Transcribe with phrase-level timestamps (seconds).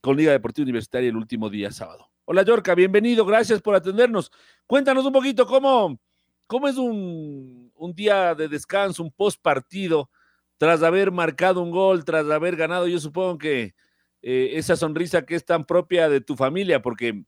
[0.00, 2.10] con Liga Deportiva Universitaria el último día sábado.
[2.24, 4.30] Hola Yorca, bienvenido, gracias por atendernos.
[4.66, 5.98] Cuéntanos un poquito cómo,
[6.46, 10.10] cómo es un, un día de descanso, un post partido,
[10.56, 12.86] tras haber marcado un gol, tras haber ganado.
[12.86, 13.74] Yo supongo que
[14.22, 17.24] eh, esa sonrisa que es tan propia de tu familia, porque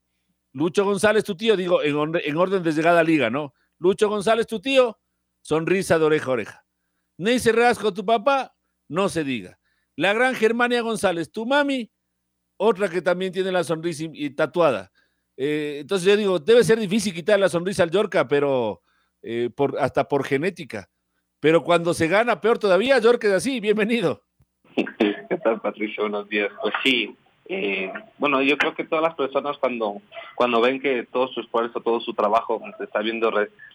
[0.51, 3.53] Lucho González, tu tío, digo, en, en orden de llegada a Liga, ¿no?
[3.79, 4.99] Lucho González, tu tío,
[5.41, 6.65] sonrisa de oreja a oreja.
[7.17, 8.55] Ney Rasco, tu papá,
[8.87, 9.59] no se diga.
[9.95, 11.91] La gran Germania González, tu mami,
[12.63, 14.91] otra que también tiene la sonrisa y, tatuada.
[15.35, 18.81] Eh, entonces yo digo, debe ser difícil quitar la sonrisa al Yorca, pero
[19.21, 20.89] eh, hasta por genética.
[21.39, 24.23] Pero cuando se gana, peor todavía, Yorca es así, bienvenido.
[24.75, 26.03] ¿Qué tal, Patricio?
[26.03, 26.51] Buenos días.
[26.61, 27.15] Pues sí,
[27.49, 30.01] eh, bueno, yo creo que todas las personas cuando,
[30.35, 33.31] cuando ven que todo su esfuerzo, todo su trabajo se está viendo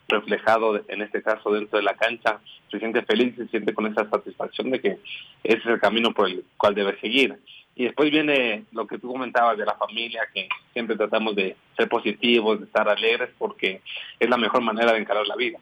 [0.09, 4.09] reflejado, en este caso dentro de la cancha, se siente feliz, se siente con esa
[4.09, 4.99] satisfacción de que
[5.45, 7.39] ese es el camino por el cual debe seguir.
[7.79, 11.89] Y después viene lo que tú comentabas de la familia, que siempre tratamos de ser
[11.89, 13.83] positivos, de estar alegres, porque
[14.19, 15.61] es la mejor manera de encarar la vida.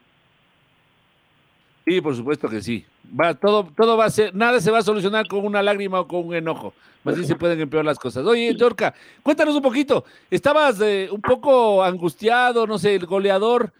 [1.85, 2.83] Sí, por supuesto que sí.
[3.07, 6.07] Va, todo, todo va a ser, nada se va a solucionar con una lágrima o
[6.07, 6.73] con un enojo.
[7.03, 8.25] Más bien se pueden empeorar las cosas.
[8.25, 10.03] Oye, Yorka, cuéntanos un poquito.
[10.31, 13.73] Estabas eh, un poco angustiado, no sé, el goleador,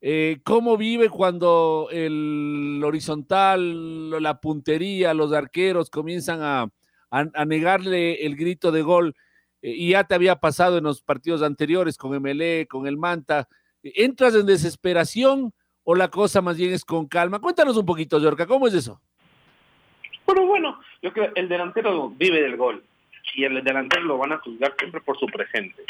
[0.00, 6.70] eh, ¿cómo vive cuando el horizontal, la puntería, los arqueros comienzan a,
[7.12, 9.14] a, negarle el grito de gol.
[9.60, 13.48] Eh, y ya te había pasado en los partidos anteriores con MLE, con el Manta.
[13.82, 15.52] ¿Entras en desesperación
[15.84, 17.40] o la cosa más bien es con calma?
[17.40, 19.00] Cuéntanos un poquito, Yorka, ¿cómo es eso?
[20.26, 22.82] Bueno, bueno, yo creo que el delantero vive del gol
[23.34, 25.82] y el delantero lo van a juzgar siempre por su presente.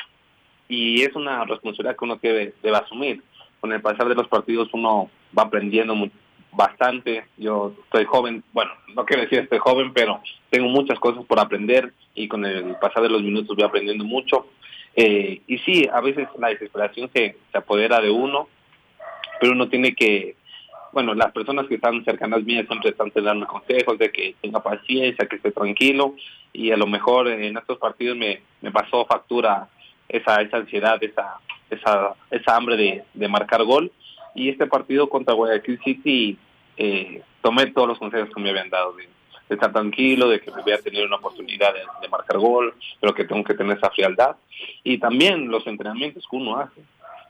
[0.68, 3.22] Y es una responsabilidad que uno debe, debe asumir.
[3.60, 5.94] Con el pasar de los partidos uno va aprendiendo
[6.52, 7.24] bastante.
[7.36, 10.20] Yo estoy joven, bueno, no quiero decir estoy joven, pero
[10.50, 14.46] tengo muchas cosas por aprender y con el pasar de los minutos voy aprendiendo mucho.
[14.94, 18.48] Eh, y sí, a veces la desesperación se, se apodera de uno,
[19.40, 20.36] pero uno tiene que,
[20.92, 25.26] bueno, las personas que están cercanas mías siempre están dando consejos de que tenga paciencia,
[25.26, 26.14] que esté tranquilo
[26.52, 29.69] y a lo mejor en estos partidos me, me pasó factura
[30.08, 31.38] esa, esa ansiedad, esa,
[31.70, 33.90] esa, esa hambre de, de marcar gol
[34.34, 36.38] y este partido contra Guayaquil City
[36.76, 39.09] eh, tomé todos los consejos que me habían dado de,
[39.48, 43.25] estar tranquilo, de que me voy a tener una oportunidad de, marcar gol, pero que
[43.25, 44.37] tengo que tener esa frialdad
[44.82, 46.81] y también los entrenamientos que uno hace.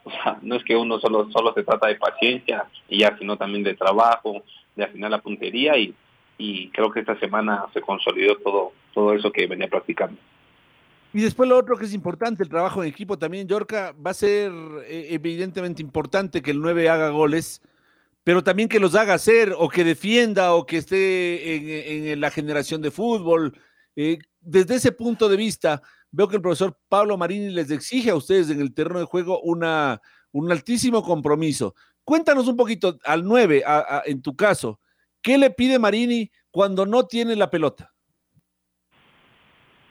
[0.04, 3.36] O sea, no es que uno solo solo se trata de paciencia y ya, sino
[3.36, 4.42] también de trabajo,
[4.74, 5.94] de afinar la puntería y,
[6.38, 10.16] y creo que esta semana se consolidó todo todo eso que venía practicando.
[11.14, 14.14] Y después lo otro que es importante, el trabajo en equipo también, Yorca, va a
[14.14, 14.50] ser
[14.86, 17.60] eh, evidentemente importante que el 9 haga goles,
[18.24, 22.80] pero también que los haga hacer o que defienda o que esté en, la generación
[22.80, 23.58] de fútbol.
[23.94, 28.14] Eh, desde ese punto de vista, veo que el profesor Pablo Marini les exige a
[28.14, 31.74] ustedes en el terreno de juego una, un altísimo compromiso.
[32.04, 33.64] Cuéntanos un poquito al 9,
[34.06, 34.80] en tu caso,
[35.20, 37.92] ¿qué le pide Marini cuando no tiene la pelota?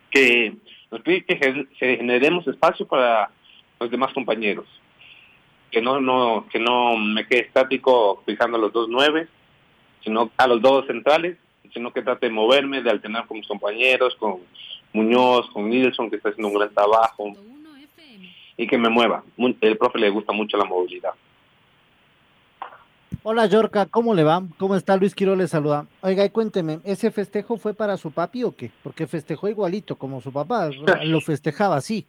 [0.09, 0.57] Que
[0.91, 3.31] nos pide que generemos espacio para
[3.79, 4.65] los demás compañeros.
[5.71, 9.29] Que no, no, que no me quede estático fijando a los dos nueve,
[10.03, 11.37] sino a los dos centrales,
[11.73, 14.41] sino que trate de moverme, de alternar con mis compañeros, con
[14.91, 17.33] Muñoz, con Nilsson, que está haciendo un gran trabajo,
[18.57, 19.23] y que me mueva.
[19.61, 21.13] El profe le gusta mucho la movilidad.
[23.23, 24.41] Hola Yorka, ¿cómo le va?
[24.57, 24.97] ¿Cómo está?
[24.97, 25.85] Luis Quiro le saluda.
[26.01, 28.71] Oiga, y cuénteme, ¿ese festejo fue para su papi o qué?
[28.81, 30.71] Porque festejó igualito como su papá,
[31.03, 32.07] lo festejaba así,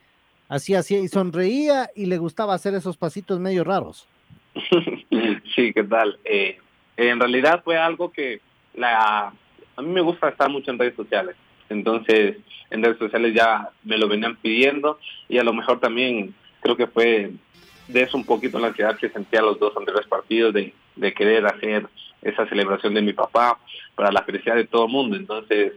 [0.49, 4.09] así, así, y sonreía y le gustaba hacer esos pasitos medio raros.
[5.55, 6.19] sí, ¿qué tal?
[6.25, 6.57] Eh,
[6.97, 8.41] en realidad fue algo que
[8.73, 9.35] la,
[9.77, 11.37] a mí me gusta estar mucho en redes sociales,
[11.69, 12.39] entonces
[12.71, 14.99] en redes sociales ya me lo venían pidiendo
[15.29, 17.33] y a lo mejor también creo que fue
[17.89, 21.47] de eso un poquito la ansiedad que sentía los dos anteriores partidos de, de querer
[21.47, 21.89] hacer
[22.23, 23.59] esa celebración de mi papá,
[23.95, 25.17] para la felicidad de todo el mundo.
[25.17, 25.73] Entonces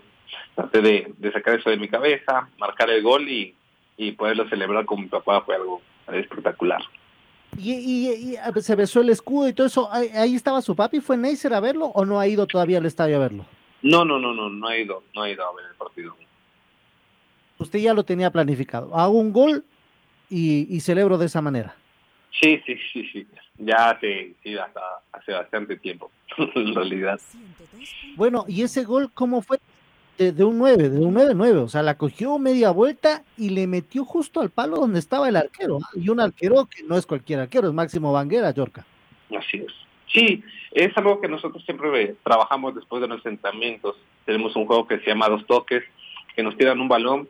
[0.56, 3.54] traté de, de sacar eso de mi cabeza, marcar el gol y,
[3.98, 5.82] y poderlo celebrar con mi papá fue algo
[6.12, 6.82] espectacular.
[7.58, 9.90] Y, y, y, se besó el escudo y todo eso.
[9.92, 11.00] ¿Ahí, ahí estaba su papi?
[11.00, 13.46] ¿Fue Neisser a verlo o no ha ido todavía al estadio a verlo?
[13.82, 16.18] No, no, no, no, no ha ido, no ha ido a ver el partido.
[17.58, 18.94] Usted ya lo tenía planificado.
[18.96, 19.64] Hago un gol
[20.30, 21.76] y, y celebro de esa manera.
[22.42, 23.28] Sí, sí, sí, sí.
[23.58, 24.82] Ya hace, sí, hasta
[25.12, 26.12] hace bastante tiempo,
[26.56, 27.20] en realidad.
[28.16, 29.60] Bueno, ¿y ese gol cómo fue?
[30.18, 33.68] De, de un 9, de un 9-9, o sea, la cogió media vuelta y le
[33.68, 35.80] metió justo al palo donde estaba el arquero.
[35.94, 38.86] Y un arquero que no es cualquier arquero, es Máximo Vanguera, Yorca.
[39.38, 39.74] Así es.
[40.08, 40.42] Sí,
[40.72, 43.98] es algo que nosotros siempre trabajamos después de los entrenamientos.
[44.26, 45.84] Tenemos un juego que se llama Dos Toques,
[46.36, 47.28] que nos tiran un balón,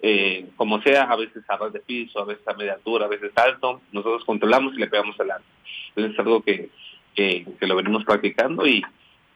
[0.00, 3.08] eh, como sea, a veces a ras de piso, a veces a media altura, a
[3.08, 3.80] veces alto.
[3.92, 5.44] Nosotros controlamos y le pegamos al arco.
[5.96, 6.70] Es algo que,
[7.14, 8.82] que, que lo venimos practicando y,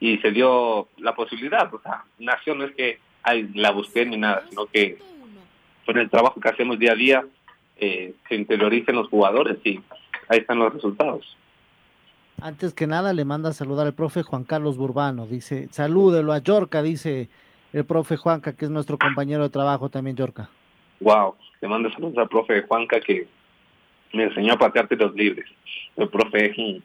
[0.00, 1.72] y se dio la posibilidad.
[1.72, 4.98] O sea, nació no es que ay, la busqué ni nada, sino que
[5.84, 7.26] con el trabajo que hacemos día a día
[7.76, 9.80] eh, se interioricen los jugadores y
[10.28, 11.36] ahí están los resultados.
[12.40, 15.26] Antes que nada le manda a saludar al profe Juan Carlos Burbano.
[15.26, 17.28] Dice, salúdelo a Yorca, dice
[17.72, 20.48] el profe Juanca, que es nuestro compañero de trabajo también, Yorca.
[21.00, 23.26] Wow, le mando saludos al profe Juanca que
[24.16, 25.46] me enseñó a patear tiros libres.
[25.96, 26.82] El profe es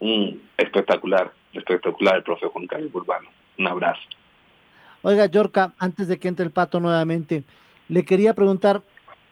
[0.00, 3.28] un, espectacular, espectacular el profe Juan Carlos Burbano.
[3.58, 4.00] Un abrazo.
[5.02, 7.44] Oiga, Yorca, antes de que entre el pato nuevamente,
[7.88, 8.82] le quería preguntar,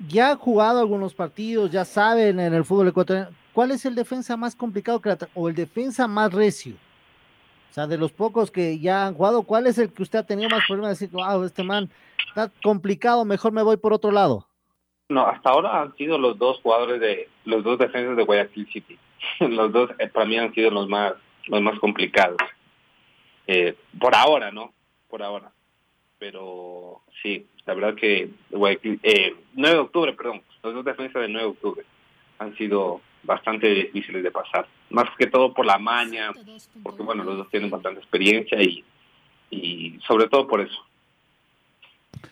[0.09, 4.37] ya ha jugado algunos partidos, ya saben en el fútbol ecuatoriano, ¿cuál es el defensa
[4.37, 6.75] más complicado que la, o el defensa más recio?
[7.71, 10.27] O sea, de los pocos que ya han jugado, ¿cuál es el que usted ha
[10.27, 11.89] tenido más problemas de decir, wow, este man
[12.27, 14.50] está complicado, mejor me voy por otro lado?
[15.11, 18.97] No, hasta ahora han sido los dos jugadores de, los dos defensas de Guayaquil City.
[19.41, 21.15] los dos eh, para mí han sido los más,
[21.49, 22.39] los más complicados.
[23.49, 24.73] Eh, por ahora, ¿no?
[25.09, 25.51] Por ahora.
[26.21, 31.29] Pero sí, la verdad que Guayaquil, eh, 9 de octubre, perdón, los dos defensas de
[31.29, 31.87] 9 de octubre
[32.39, 34.69] han sido bastante difíciles de pasar.
[34.91, 36.31] Más que todo por la maña,
[36.85, 38.85] porque bueno, los dos tienen bastante experiencia y,
[39.51, 40.87] y sobre todo por eso.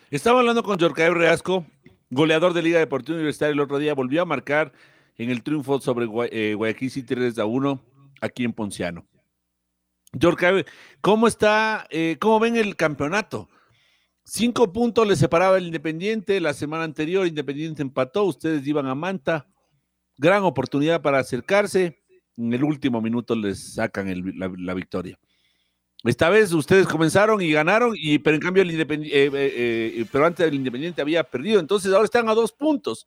[0.09, 1.65] Estaba hablando con Jorcae Reasco,
[2.09, 4.71] goleador de Liga Deportiva Universitaria el otro día, volvió a marcar
[5.15, 7.81] en el triunfo sobre eh, Guayaquil City 3 a 1
[8.21, 9.05] aquí en Ponciano.
[10.19, 10.65] Jorcae,
[11.01, 13.47] ¿cómo está, eh, cómo ven el campeonato?
[14.23, 19.47] Cinco puntos le separaba el Independiente, la semana anterior Independiente empató, ustedes iban a Manta,
[20.17, 21.99] gran oportunidad para acercarse,
[22.37, 24.07] en el último minuto les sacan
[24.37, 25.19] la, victoria.
[26.03, 30.05] Esta vez ustedes comenzaron y ganaron, y, pero en cambio el Independiente, eh, eh, eh,
[30.09, 33.05] pero antes el Independiente había perdido, entonces ahora están a dos puntos.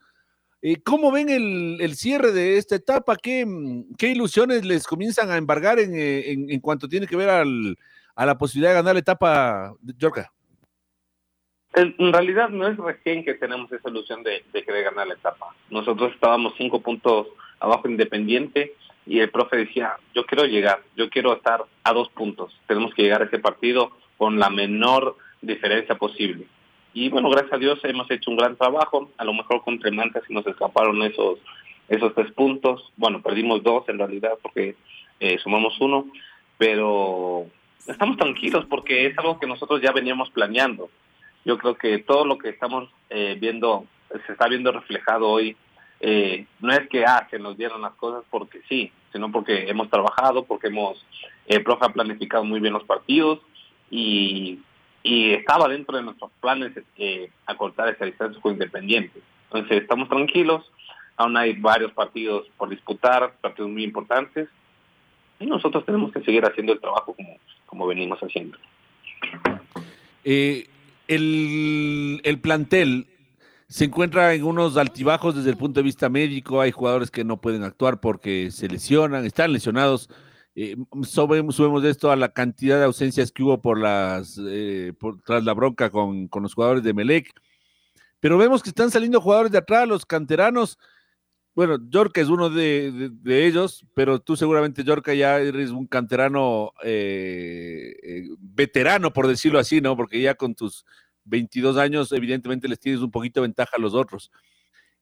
[0.84, 3.16] ¿Cómo ven el, el, cierre de esta etapa?
[3.16, 3.44] ¿Qué,
[3.98, 7.76] ¿Qué, ilusiones les comienzan a embargar en, en, en cuanto tiene que ver al,
[8.14, 10.32] a la posibilidad de ganar la etapa, Yorka?
[11.74, 15.46] En realidad no es recién que tenemos esa ilusión de, de, querer ganar la etapa.
[15.68, 17.26] Nosotros estábamos cinco puntos
[17.58, 18.74] abajo Independiente
[19.06, 22.56] y el profe decía, yo quiero llegar, yo quiero estar a dos puntos.
[22.66, 26.46] Tenemos que llegar a ese partido con la menor diferencia posible.
[26.94, 29.10] Y bueno, gracias a Dios hemos hecho un gran trabajo.
[29.16, 31.38] A lo mejor con Tremanta si nos escaparon esos,
[31.88, 32.92] esos tres puntos.
[32.96, 34.76] Bueno, perdimos dos en realidad porque
[35.18, 36.06] eh, sumamos uno.
[36.58, 37.46] Pero
[37.86, 40.90] estamos tranquilos porque es algo que nosotros ya veníamos planeando
[41.44, 43.86] yo creo que todo lo que estamos eh, viendo,
[44.26, 45.56] se está viendo reflejado hoy,
[46.04, 49.88] eh, no es que ah, se nos dieron las cosas porque sí, sino porque hemos
[49.88, 51.06] trabajado, porque hemos,
[51.46, 53.38] eh, profe ha planificado muy bien los partidos
[53.88, 54.58] y,
[55.04, 59.20] y estaba dentro de nuestros planes eh, acortar esa distancia con Independiente.
[59.44, 60.68] Entonces estamos tranquilos,
[61.16, 64.48] aún hay varios partidos por disputar, partidos muy importantes,
[65.38, 68.58] y nosotros tenemos que seguir haciendo el trabajo como, como venimos haciendo.
[70.24, 70.66] Eh,
[71.06, 73.06] el, el, plantel
[73.72, 76.60] se encuentra en unos altibajos desde el punto de vista médico.
[76.60, 80.10] Hay jugadores que no pueden actuar porque se lesionan, están lesionados.
[80.54, 84.92] Eh, subimos, esto a la cantidad de ausencias que hubo por las eh,
[85.24, 87.32] tras la bronca con, con, los jugadores de Melec.
[88.20, 90.78] Pero vemos que están saliendo jugadores de atrás, los canteranos.
[91.54, 95.86] Bueno, Yorka es uno de, de, de ellos, pero tú seguramente, Yorka, ya eres un
[95.86, 99.96] canterano eh, eh, veterano, por decirlo así, ¿no?
[99.96, 100.84] Porque ya con tus
[101.24, 104.30] 22 años, evidentemente les tienes un poquito de ventaja a los otros.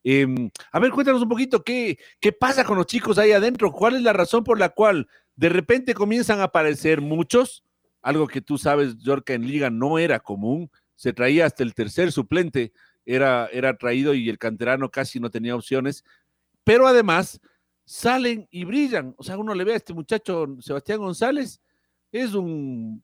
[0.02, 0.26] Eh,
[0.72, 3.72] a ver, cuéntanos un poquito qué, qué pasa con los chicos ahí adentro.
[3.72, 7.64] ¿Cuál es la razón por la cual de repente comienzan a aparecer muchos?
[8.02, 10.70] Algo que tú sabes, Yorka, en Liga no era común.
[10.96, 12.72] Se traía hasta el tercer suplente,
[13.04, 16.04] era, era traído y el canterano casi no tenía opciones
[16.64, 17.40] pero además
[17.84, 19.14] salen y brillan.
[19.18, 21.60] O sea, uno le ve a este muchacho Sebastián González,
[22.12, 23.02] es un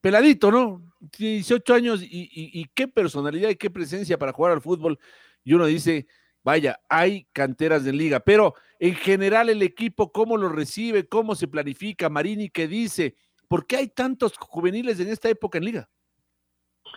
[0.00, 0.87] peladito, ¿no?
[1.00, 4.98] 18 años y, qué personalidad y qué presencia para jugar al fútbol.
[5.44, 6.06] Y uno dice,
[6.42, 11.06] vaya, hay canteras de liga, pero en general el equipo, ¿cómo lo recibe?
[11.06, 12.08] ¿Cómo se planifica?
[12.08, 13.14] Marini, ¿qué dice?
[13.48, 15.88] ¿Por qué hay tantos juveniles en esta época en liga?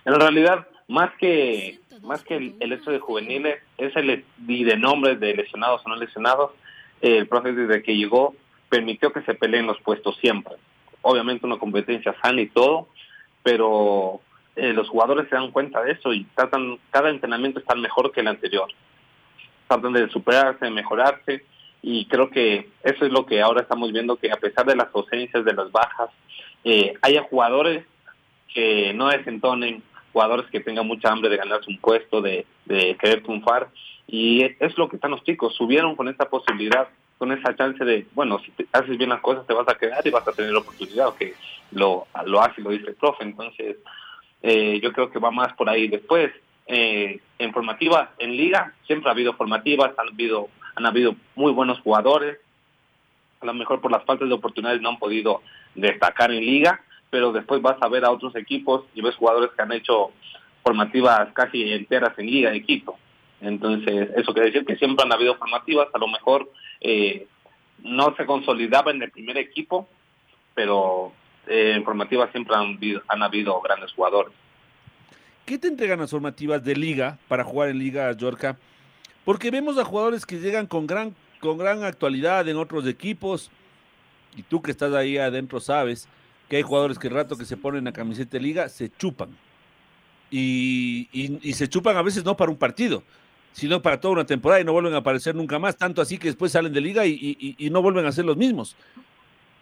[0.05, 5.19] En realidad, más que más que el, hecho de juveniles, es el y de nombres
[5.19, 6.51] de lesionados o no lesionados.
[7.01, 8.35] el profe desde que llegó
[8.69, 10.55] permitió que se peleen los puestos siempre.
[11.01, 12.87] Obviamente una competencia sana y todo,
[13.43, 14.21] pero
[14.55, 18.21] eh, los jugadores se dan cuenta de eso y tratan, cada entrenamiento está mejor que
[18.21, 18.67] el anterior.
[19.67, 21.45] Tratan de superarse, de mejorarse
[21.81, 24.93] y creo que eso es lo que ahora estamos viendo, que a pesar de las
[24.93, 26.09] ausencias, de las bajas,
[26.63, 27.85] eh, haya jugadores
[28.53, 29.81] que no desentonen,
[30.13, 33.69] jugadores que tengan mucha hambre de ganarse un puesto, de, de querer triunfar
[34.11, 36.89] y es lo que están los chicos, subieron con esta posibilidad
[37.21, 40.01] con esa chance de, bueno, si te haces bien las cosas te vas a quedar
[40.03, 41.35] y vas a tener oportunidad, que
[41.69, 43.23] lo, lo hace y lo dice el profe.
[43.23, 43.77] Entonces,
[44.41, 45.87] eh, yo creo que va más por ahí.
[45.87, 46.31] Después,
[46.65, 51.79] eh, en formativa, en liga, siempre ha habido formativas, han habido, han habido muy buenos
[51.81, 52.39] jugadores.
[53.39, 55.43] A lo mejor por las faltas de oportunidades no han podido
[55.75, 59.61] destacar en liga, pero después vas a ver a otros equipos y ves jugadores que
[59.61, 60.09] han hecho
[60.63, 62.97] formativas casi enteras en liga de equipo.
[63.41, 66.49] Entonces, eso quiere decir que siempre han habido formativas, a lo mejor
[66.81, 67.27] eh,
[67.83, 69.87] no se consolidaba en el primer equipo,
[70.55, 71.13] pero
[71.47, 74.33] eh, en formativas siempre han habido, grandes jugadores.
[75.45, 78.57] ¿Qué te entregan las formativas de liga para jugar en Liga Yorca?
[79.25, 83.51] Porque vemos a jugadores que llegan con gran, con gran actualidad en otros equipos,
[84.35, 86.07] y tú que estás ahí adentro sabes
[86.47, 89.29] que hay jugadores que el rato que se ponen la camiseta de liga se chupan.
[90.29, 91.07] y,
[91.53, 93.03] se chupan a veces no para un partido,
[93.53, 96.27] sino para toda una temporada y no vuelven a aparecer nunca más, tanto así que
[96.27, 98.75] después salen de liga y, no vuelven a ser los mismos.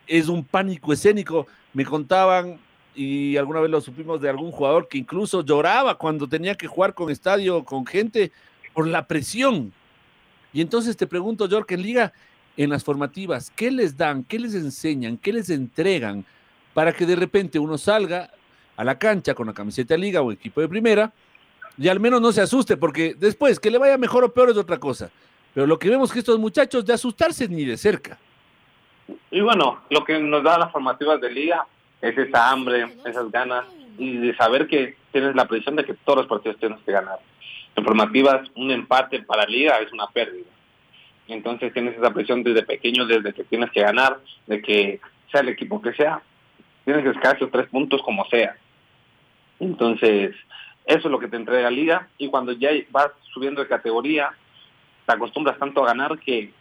[0.07, 1.47] Es un pánico escénico.
[1.73, 2.59] Me contaban,
[2.95, 6.93] y alguna vez lo supimos de algún jugador que incluso lloraba cuando tenía que jugar
[6.93, 8.31] con estadio, con gente,
[8.73, 9.71] por la presión.
[10.53, 12.13] Y entonces te pregunto, Jorge, en liga,
[12.57, 16.25] en las formativas, ¿qué les dan, qué les enseñan, qué les entregan
[16.73, 18.31] para que de repente uno salga
[18.75, 21.13] a la cancha con la camiseta de liga o equipo de primera?
[21.79, 24.57] Y al menos no se asuste, porque después que le vaya mejor o peor es
[24.57, 25.09] otra cosa.
[25.53, 28.17] Pero lo que vemos que estos muchachos de asustarse ni de cerca.
[29.31, 31.65] Y bueno, lo que nos da las formativas de liga
[32.01, 33.65] es esa hambre, esas ganas
[33.97, 37.19] y de saber que tienes la presión de que todos los partidos tienes que ganar.
[37.75, 40.49] En formativas, un empate para liga es una pérdida.
[41.29, 44.99] Entonces tienes esa presión desde pequeño, desde que tienes que ganar, de que
[45.31, 46.21] sea el equipo que sea,
[46.83, 48.57] tienes que sacar esos tres puntos como sea.
[49.59, 50.35] Entonces,
[50.89, 54.31] eso es lo que te entrega Liga y cuando ya vas subiendo de categoría,
[55.05, 56.51] te acostumbras tanto a ganar que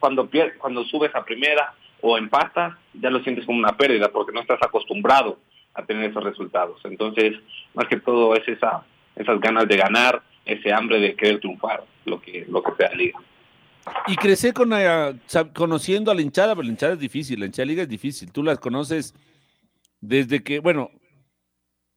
[0.00, 4.40] cuando, cuando subes a primera o empatas, ya lo sientes como una pérdida porque no
[4.40, 5.38] estás acostumbrado
[5.74, 6.80] a tener esos resultados.
[6.84, 7.34] Entonces,
[7.74, 12.22] más que todo es esa, esas ganas de ganar, ese hambre de querer triunfar, lo
[12.22, 13.18] que, lo que te da Liga.
[14.06, 14.72] Y crecer con
[15.52, 18.32] conociendo a la hinchada, pero la hinchada es difícil, la hinchada Liga es difícil.
[18.32, 19.14] Tú las conoces
[20.00, 20.90] desde que, bueno,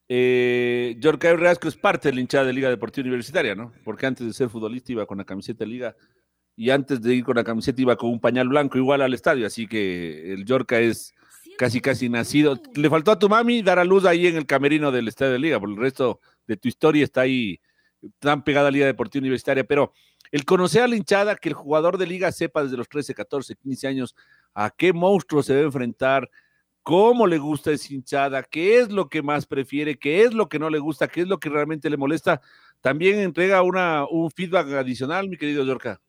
[0.08, 3.74] eh, Jorge es parte de la hinchada de Liga Deportiva Universitaria, ¿no?
[3.84, 5.96] Porque antes de ser futbolista iba con la camiseta de Liga
[6.56, 9.48] y antes de ir con la camiseta iba con un pañal blanco igual al estadio,
[9.48, 11.14] así que el Yorca es
[11.58, 12.62] casi casi nacido.
[12.76, 15.40] Le faltó a tu mami dar a luz ahí en el camerino del estadio de
[15.40, 17.60] Liga, por el resto de tu historia está ahí
[18.20, 19.92] tan pegada a Liga Deportiva Universitaria, pero
[20.32, 23.56] el conocer a la hinchada, que el jugador de Liga sepa desde los 13, 14,
[23.56, 24.16] 15 años
[24.54, 26.30] a qué monstruo se debe enfrentar,
[26.86, 30.60] cómo le gusta esa hinchada, qué es lo que más prefiere, qué es lo que
[30.60, 32.42] no le gusta, qué es lo que realmente le molesta,
[32.80, 36.00] también entrega una, un feedback adicional, mi querido Yorka.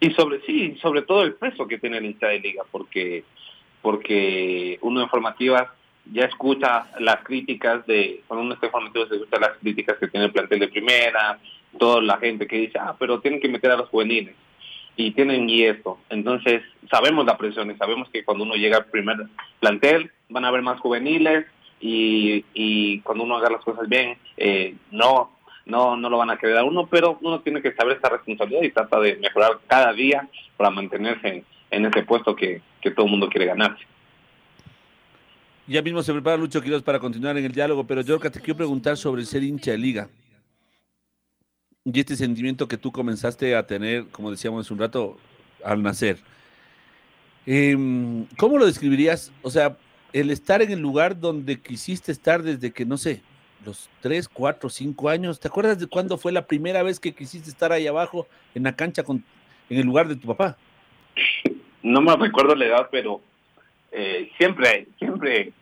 [0.00, 3.24] Y sobre sí, sobre todo el peso que tiene la hinchada de liga, porque
[3.82, 5.68] porque uno en formativas
[6.10, 10.26] ya escucha las críticas de, cuando uno está en formativas escucha las críticas que tiene
[10.26, 11.38] el plantel de primera,
[11.78, 14.34] toda la gente que dice, ah, pero tienen que meter a los juveniles
[14.96, 15.98] y tienen y esto.
[16.10, 19.16] Entonces, sabemos la presión y sabemos que cuando uno llega al primer
[19.60, 21.46] plantel van a haber más juveniles
[21.80, 25.30] y, y cuando uno haga las cosas bien, eh, no,
[25.66, 28.62] no, no lo van a querer a uno, pero uno tiene que saber esta responsabilidad
[28.62, 33.12] y trata de mejorar cada día para mantenerse en, ese puesto que, que todo el
[33.12, 33.84] mundo quiere ganarse.
[35.66, 38.56] Ya mismo se prepara Lucho Quiroz para continuar en el diálogo, pero yo te quiero
[38.56, 40.08] preguntar sobre ser hincha de liga
[41.84, 45.16] y este sentimiento que tú comenzaste a tener, como decíamos hace un rato,
[45.64, 46.18] al nacer.
[47.46, 49.32] Em, ¿Cómo lo describirías?
[49.42, 49.76] O sea,
[50.12, 53.22] el estar en el lugar donde quisiste estar desde que, no sé,
[53.64, 55.40] los 3, 4, 5 años.
[55.40, 58.76] ¿Te acuerdas de cuándo fue la primera vez que quisiste estar ahí abajo en la
[58.76, 59.24] cancha con,
[59.68, 60.56] en el lugar de tu papá?
[61.82, 63.20] No me recuerdo la edad, pero
[63.92, 65.52] eh, siempre, siempre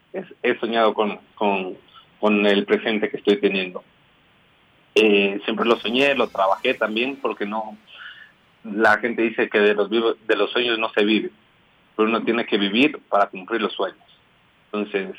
[0.42, 1.76] he soñado con, con,
[2.18, 3.84] con, el presente que estoy teniendo.
[5.00, 7.76] Eh, siempre lo soñé, lo trabajé también, porque no,
[8.64, 11.30] la gente dice que de los, de los sueños no se vive,
[11.96, 13.98] pero uno tiene que vivir para cumplir los sueños.
[14.66, 15.16] Entonces,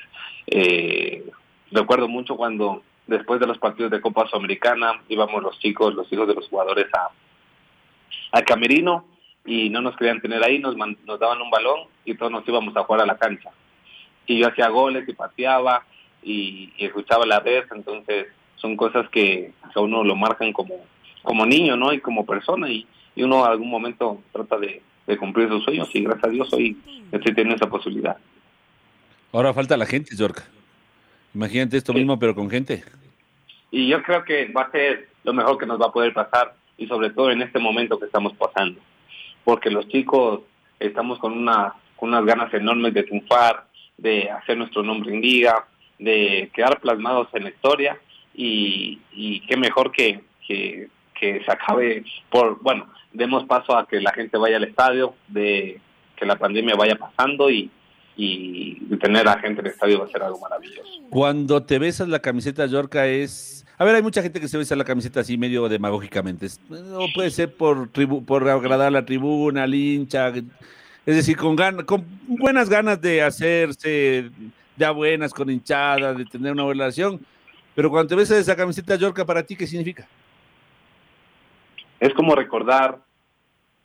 [0.47, 1.23] eh,
[1.71, 6.27] recuerdo mucho cuando después de los partidos de Copa Sudamericana íbamos los chicos, los hijos
[6.27, 7.09] de los jugadores a
[8.31, 9.05] al camerino
[9.45, 12.75] y no nos querían tener ahí, nos, nos daban un balón y todos nos íbamos
[12.75, 13.49] a jugar a la cancha.
[14.27, 15.83] Y yo hacía goles y pateaba
[16.21, 18.27] y, escuchaba la red, entonces
[18.61, 20.75] son cosas que a uno lo marcan como,
[21.23, 21.93] como niño, ¿no?
[21.93, 22.85] Y como persona y,
[23.15, 26.53] y uno en algún momento trata de, de cumplir sus sueños y gracias a Dios
[26.53, 26.77] hoy
[27.11, 28.17] estoy teniendo esa posibilidad.
[29.31, 30.43] Ahora falta la gente, York.
[31.33, 32.83] Imagínate esto mismo, pero con gente.
[33.71, 36.55] Y yo creo que va a ser lo mejor que nos va a poder pasar
[36.77, 38.79] y sobre todo en este momento que estamos pasando.
[39.43, 40.41] Porque los chicos
[40.79, 43.65] estamos con, una, con unas ganas enormes de triunfar,
[43.97, 45.65] de hacer nuestro nombre en liga,
[45.99, 47.99] de quedar plasmados en la historia
[48.41, 50.87] y, y qué mejor que, que,
[51.19, 55.81] que se acabe por, bueno, demos paso a que la gente vaya al estadio, de
[56.15, 57.69] que la pandemia vaya pasando y,
[58.15, 60.89] y tener a gente en el estadio va a ser algo maravilloso.
[61.09, 63.65] Cuando te besas la camiseta Yorca es...
[63.77, 66.47] A ver, hay mucha gente que se besa la camiseta así medio demagógicamente.
[66.69, 70.29] No puede ser por tribu, por agradar a la tribuna, al hincha.
[70.29, 74.31] Es decir, con, gan con buenas ganas de hacerse
[74.77, 77.19] ya buenas con hinchadas, de tener una relación.
[77.79, 80.05] Pero cuando te besas esa camiseta Yorca, ¿para ti qué significa?
[81.97, 82.97] Es como recordar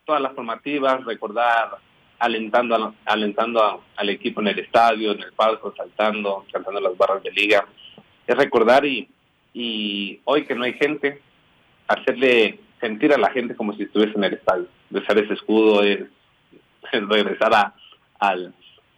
[0.04, 1.76] todas las formativas, recordar
[2.18, 7.30] alentando, alentando al equipo en el estadio, en el palco, saltando, saltando las barras de
[7.30, 7.68] liga.
[8.26, 9.08] Es recordar y,
[9.52, 11.22] y hoy que no hay gente,
[11.86, 14.66] hacerle sentir a la gente como si estuviese en el estadio.
[14.90, 16.00] Besar ese escudo es,
[16.90, 17.74] regresar a,
[18.18, 18.52] al,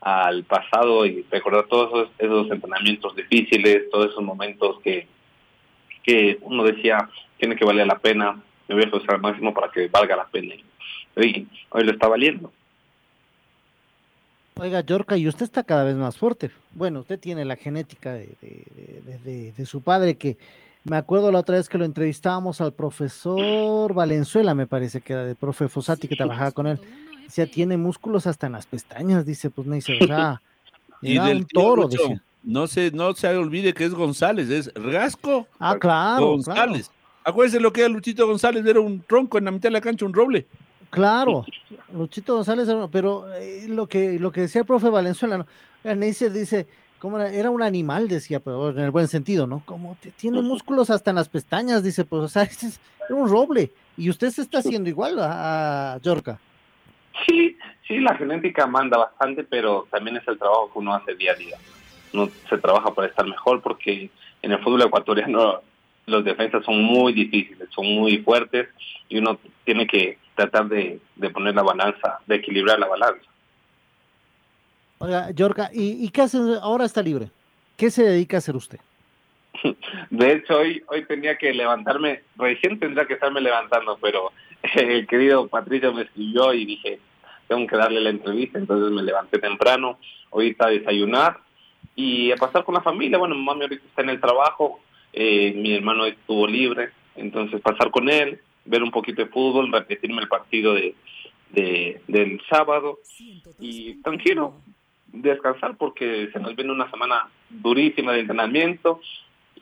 [0.07, 5.09] al pasado y recordar todos esos, esos, entrenamientos difíciles, todos esos momentos que,
[6.05, 9.69] que uno decía, tiene que valer la pena, me voy a esforzar al máximo para
[9.73, 10.55] que valga la pena.
[11.17, 12.53] Y hoy lo está valiendo.
[14.61, 16.53] Oiga, Yorka, y usted está cada vez más fuerte.
[16.71, 20.37] Bueno, usted tiene la genética de, de, de, su padre, que
[20.85, 25.25] me acuerdo la otra vez que lo entrevistábamos al profesor Valenzuela, me parece que era
[25.25, 26.79] de profe Fosati, que trabajaba con él.
[27.27, 30.41] Decía, tiene músculos hasta en las pestañas, dice, pues me dice, o sea,
[31.03, 31.89] y del un toro,
[32.43, 35.47] No se, no se olvide que es González, es Rasco.
[35.59, 36.29] Ah, claro.
[36.29, 36.91] González.
[37.25, 40.07] Acuérdense lo que era Luchito González, era un tronco en la mitad de la cancha,
[40.07, 40.47] un roble.
[40.91, 41.45] Claro,
[41.93, 45.47] Luchito González, pero eh, lo que lo que decía el profe Valenzuela, ¿no?
[45.95, 46.69] Neisser dice,
[47.01, 47.31] ¿cómo era?
[47.33, 47.51] era?
[47.51, 49.63] un animal, decía, pero en el buen sentido, ¿no?
[49.67, 53.73] Como tiene músculos hasta en las pestañas, dice, pues, o sea, es, un roble.
[53.97, 56.39] Y usted se está haciendo igual a, a Yorca.
[57.25, 61.33] Sí, sí, la genética manda bastante, pero también es el trabajo que uno hace día
[61.33, 61.57] a día.
[62.13, 64.11] Uno se trabaja para estar mejor porque
[64.43, 65.61] en el fútbol ecuatoriano
[66.07, 68.69] los defensas son muy difíciles, son muy fuertes
[69.09, 71.01] y uno tiene que tratar de,
[71.33, 73.27] poner la balanza, de equilibrar la balanza.
[74.99, 76.39] Oiga, Yorka, ¿y, qué hace?
[76.61, 77.31] Ahora está libre.
[77.77, 78.79] ¿Qué se dedica a hacer usted?
[80.11, 84.33] De hecho, hoy, hoy tenía que levantarme, recién tendría que estarme levantando, pero
[84.75, 86.99] el querido Patricio me escribió y dije,
[87.49, 89.99] tengo que darle la entrevista, entonces me levanté temprano,
[90.33, 91.39] ahorita a desayunar
[91.95, 93.19] y a pasar con la familia.
[93.19, 94.81] Bueno, mi mami ahorita está en el trabajo,
[95.13, 100.23] eh, mi hermano estuvo libre, entonces pasar con él, ver un poquito de fútbol, repetirme
[100.23, 100.95] el partido de,
[101.53, 102.99] del sábado
[103.61, 104.55] y tranquilo,
[105.07, 109.01] descansar porque se nos viene una semana durísima de entrenamiento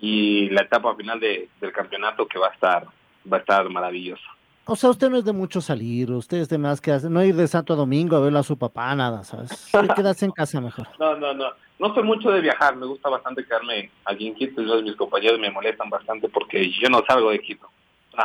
[0.00, 2.86] y la etapa final de, del campeonato que va a estar
[3.30, 4.34] va a estar maravillosa.
[4.66, 7.22] O sea, usted no es de mucho salir, usted es de más que hacer, no
[7.22, 9.70] ir de Santo Domingo a verlo a su papá, nada, ¿sabes?
[9.94, 10.88] Quedarse en casa mejor.
[10.98, 11.46] No, no, no.
[11.78, 15.40] No soy mucho de viajar, me gusta bastante quedarme aquí en Quito y mis compañeros
[15.40, 17.68] me molestan bastante porque yo no salgo de Quito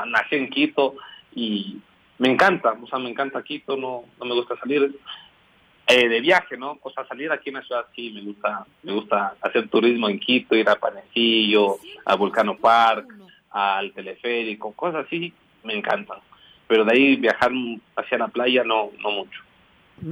[0.07, 0.95] nací en Quito
[1.33, 1.77] y
[2.17, 4.95] me encanta, o sea, me encanta Quito, no, no me gusta salir
[5.87, 6.77] eh, de viaje, ¿no?
[6.81, 10.19] O sea, salir aquí en la ciudad sí, me gusta, me gusta hacer turismo en
[10.19, 13.07] Quito, ir a Panecillo, a Volcano Park,
[13.51, 16.19] al teleférico, cosas así, me encantan.
[16.69, 17.51] Pero de ahí viajar
[17.95, 19.41] hacia la playa no, no mucho.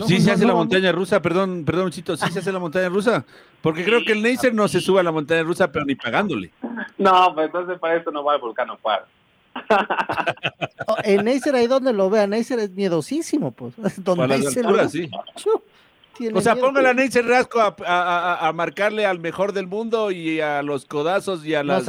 [0.08, 3.24] sí se hace la montaña rusa, perdón, perdón, Chito, sí se hace la montaña rusa,
[3.62, 6.52] porque creo que el Neisser no se sube a la montaña rusa, pero ni pagándole.
[6.98, 9.06] No, pues entonces para eso no va al Volcano Park.
[10.88, 13.76] Oh, en Neisser ahí donde lo vean, Neisser es miedosísimo, pues.
[14.04, 14.42] Donde
[14.90, 15.10] sí.
[16.34, 20.86] O sea, póngale a Neisser Rasco a, marcarle al mejor del mundo y a los
[20.86, 21.86] codazos y a las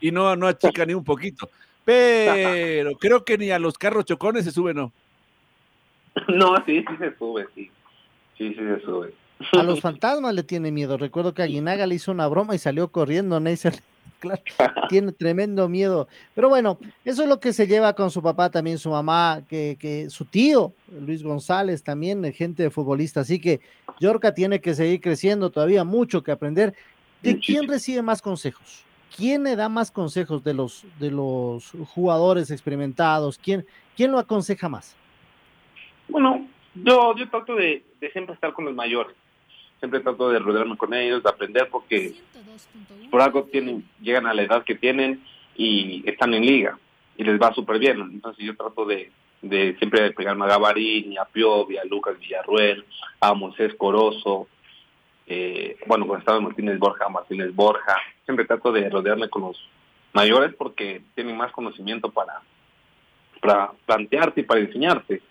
[0.00, 1.50] y no, no achica ni un poquito.
[1.84, 4.92] Pero creo que ni a los carros chocones se sube, ¿no?
[6.28, 7.70] No, sí, sí se sube, sí.
[8.38, 9.14] Sí, sí, se sube.
[9.52, 10.96] A los fantasmas le tiene miedo.
[10.96, 13.38] Recuerdo que Aguinaga le hizo una broma y salió corriendo.
[13.40, 13.74] Neisser,
[14.20, 14.42] claro,
[14.88, 16.08] tiene tremendo miedo.
[16.34, 19.76] Pero bueno, eso es lo que se lleva con su papá, también su mamá, que,
[19.78, 23.20] que su tío, Luis González, también gente de futbolista.
[23.20, 23.60] Así que
[24.00, 26.74] Yorca tiene que seguir creciendo, todavía mucho que aprender.
[27.22, 28.84] ¿De quién recibe más consejos?
[29.16, 33.38] ¿Quién le da más consejos de los, de los jugadores experimentados?
[33.38, 33.64] ¿Quién,
[33.96, 34.96] quién lo aconseja más?
[36.08, 39.14] Bueno, yo, yo trato de, de siempre estar con los mayores
[39.84, 42.14] siempre trato de rodearme con ellos, de aprender porque
[43.10, 45.22] por algo tienen, llegan a la edad que tienen
[45.56, 46.78] y están en liga
[47.18, 48.00] y les va súper bien.
[48.00, 49.10] Entonces yo trato de,
[49.42, 52.84] de siempre pegarme a Gavarini, a Piovi, a Lucas Villarruel,
[53.20, 54.48] a Moisés Corozo,
[55.26, 59.68] eh, bueno, cuando estaba Martínez Borja, Martínez Borja, siempre trato de rodearme con los
[60.12, 62.42] mayores porque tienen más conocimiento para,
[63.40, 65.22] para plantearte y para enseñarte.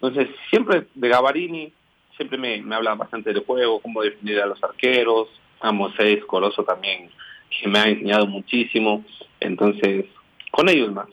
[0.00, 1.72] Entonces, siempre de Gavarini,
[2.16, 5.28] siempre me, me habla bastante del juego, cómo definir a los arqueros,
[5.60, 7.10] a Moisés Corozo también,
[7.50, 9.04] que me ha enseñado muchísimo,
[9.40, 10.06] entonces,
[10.50, 11.08] con ellos más.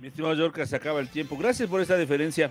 [0.00, 1.36] Mi estimado Yorka, se acaba el tiempo.
[1.36, 2.50] Gracias por esta deferencia.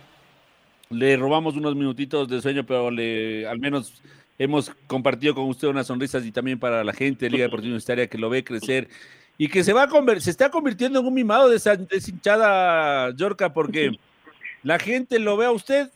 [0.92, 4.02] Le robamos unos minutitos de sueño, pero al menos
[4.40, 8.08] hemos compartido con usted unas sonrisas y también para la gente de Liga Deportiva Universitaria
[8.08, 8.90] que lo ve crecer
[9.38, 13.54] y que se va a se está convirtiendo en un mimado de esa deshinchada Yorka
[13.54, 14.00] porque
[14.64, 15.92] la gente lo ve a usted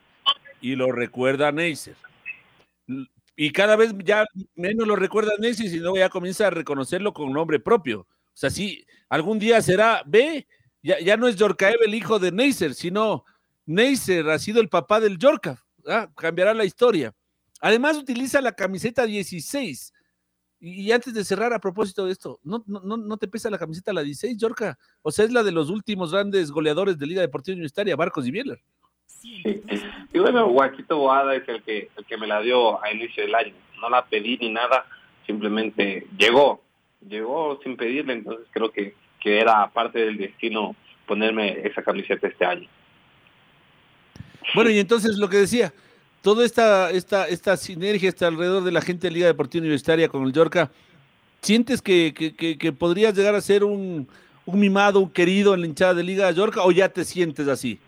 [0.62, 1.96] y lo recuerda a Neisser.
[3.36, 7.34] Y cada vez ya menos lo recuerda a Neisser, sino ya comienza a reconocerlo con
[7.34, 8.02] nombre propio.
[8.02, 10.46] O sea, sí, algún día será, ve,
[10.84, 13.26] ya, ya no es Yorkaev el hijo de Neisser, sino
[13.66, 15.64] Neisser ha sido el papá del Yorka.
[15.88, 16.10] ¿ah?
[16.16, 17.14] Cambiará la historia.
[17.62, 19.94] Además, utiliza la camiseta 16.
[20.60, 23.92] Y, antes de cerrar, a propósito de esto, ¿no, no, no te pesa la camiseta
[23.92, 24.78] la 16, Yorka?
[25.02, 28.32] O sea, es la de los últimos grandes goleadores de Liga Deportiva Universitaria, Barcos y
[28.32, 28.62] Bieler.
[29.24, 33.36] Y bueno, Guaquito Boada es el que, el que me la dio a inicio del
[33.36, 33.54] año.
[33.82, 34.86] No la pedí ni nada,
[35.26, 36.62] simplemente llegó.
[37.08, 42.46] Llegó sin pedirle, entonces creo que, que era parte del destino ponerme esa camiseta este
[42.46, 42.70] año.
[44.56, 45.74] Bueno, y entonces lo que decía,
[46.22, 50.24] toda esta, esta, esta sinergia está alrededor de la gente de Liga Deportiva Universitaria con
[50.24, 50.72] el Yorca,
[51.42, 54.08] ¿sientes que, que, que, podrías llegar a ser un,
[54.46, 57.48] un, mimado, un querido en la hinchada de Liga de Yorca o ya te sientes
[57.48, 57.80] así?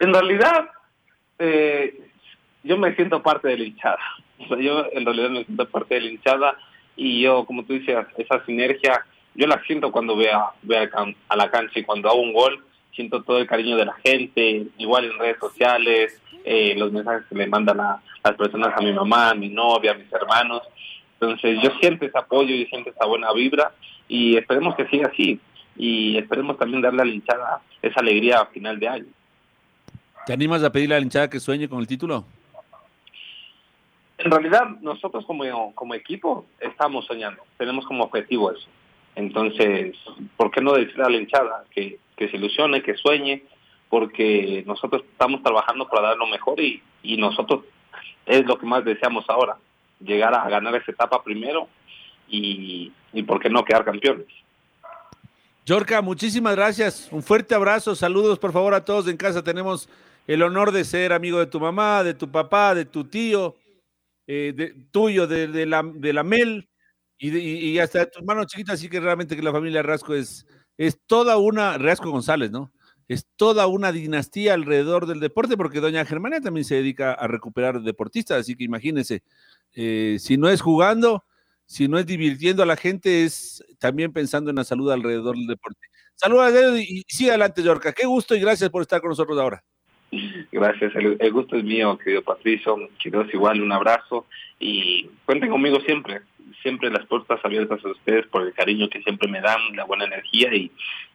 [0.00, 0.68] En realidad,
[1.38, 2.00] eh,
[2.64, 3.98] yo me siento parte de la hinchada.
[4.60, 6.58] Yo en realidad me siento parte de la hinchada
[6.96, 10.88] y yo, como tú dices, esa sinergia, yo la siento cuando veo, veo
[11.28, 12.62] a la cancha y cuando hago un gol,
[12.94, 17.34] siento todo el cariño de la gente, igual en redes sociales, eh, los mensajes que
[17.34, 20.62] le mandan a las personas, a mi mamá, a mi novia, a mis hermanos.
[21.18, 23.72] Entonces yo siento ese apoyo y siento esa buena vibra
[24.08, 25.40] y esperemos que siga así
[25.76, 29.06] y esperemos también darle a la hinchada esa alegría a final de año.
[30.26, 32.24] ¿Te animas a pedirle a la hinchada que sueñe con el título?
[34.18, 38.68] En realidad nosotros como, como equipo estamos soñando, tenemos como objetivo eso.
[39.16, 39.96] Entonces,
[40.36, 43.44] ¿por qué no decirle a la hinchada que, que se ilusione, que sueñe?
[43.88, 47.64] Porque nosotros estamos trabajando para dar lo mejor y, y nosotros
[48.26, 49.56] es lo que más deseamos ahora,
[50.00, 51.68] llegar a ganar esa etapa primero
[52.28, 54.26] y, y por qué no quedar campeones.
[55.66, 57.08] Yorka, muchísimas gracias.
[57.10, 57.94] Un fuerte abrazo.
[57.94, 59.42] Saludos, por favor, a todos en casa.
[59.42, 59.88] Tenemos
[60.26, 63.56] el honor de ser amigo de tu mamá, de tu papá, de tu tío,
[64.26, 66.68] eh, de, tuyo, de, de, la, de la Mel
[67.18, 70.46] y, hasta de tu hermano chiquito, así que realmente que la familia Rasco es,
[70.78, 72.72] es toda una, Rasco González, ¿no?
[73.06, 77.82] Es toda una dinastía alrededor del deporte, porque doña Germania también se dedica a recuperar
[77.82, 79.22] deportistas, así que imagínense,
[79.74, 81.24] eh, si no es jugando,
[81.66, 85.46] si no es divirtiendo a la gente, es también pensando en la salud alrededor del
[85.46, 85.80] deporte.
[86.14, 87.92] Saludos y, sigue adelante, Yorca.
[87.92, 89.62] Qué gusto y gracias por estar con nosotros ahora.
[90.52, 92.76] Gracias, el, gusto es mío, querido Patricio.
[93.02, 94.26] Quiero igual un abrazo
[94.60, 96.22] y cuenten conmigo siempre
[96.62, 100.04] siempre las puertas abiertas a ustedes por el cariño que siempre me dan, la buena
[100.04, 100.70] energía y,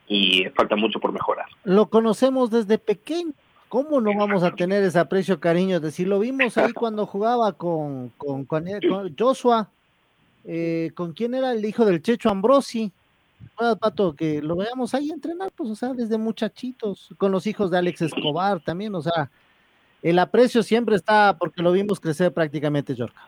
[0.07, 1.47] y falta mucho por mejorar.
[1.63, 3.33] Lo conocemos desde pequeño.
[3.69, 5.79] ¿Cómo no vamos a tener ese aprecio, cariño?
[5.79, 8.65] De si lo vimos ahí cuando jugaba con, con, con,
[9.15, 9.69] Joshua,
[10.43, 12.91] eh, ¿con quién era el hijo del Checho Ambrosi?
[13.55, 17.77] Pato, que lo veamos ahí entrenar, pues, o sea, desde muchachitos, con los hijos de
[17.77, 19.29] Alex Escobar también, o sea,
[20.01, 23.27] el aprecio siempre está porque lo vimos crecer prácticamente, Yorka.